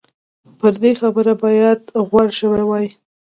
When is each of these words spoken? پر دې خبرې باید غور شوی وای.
پر 0.59 0.73
دې 0.81 0.91
خبرې 1.01 1.33
باید 1.43 1.79
غور 2.09 2.29
شوی 2.39 2.63
وای. 2.65 2.87